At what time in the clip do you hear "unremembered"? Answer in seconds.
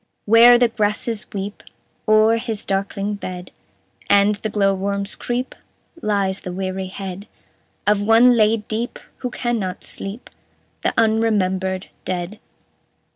10.97-11.89